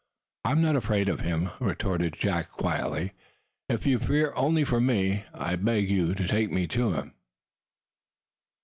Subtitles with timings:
[0.43, 3.13] "I am not afraid of him," retorted Jack quietly.
[3.69, 7.13] "If you fear only for me, I beg you to take me to him!"